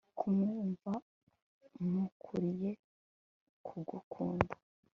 [0.17, 0.91] kumwumva,
[1.81, 2.71] umukurikire
[3.65, 4.53] kugukunda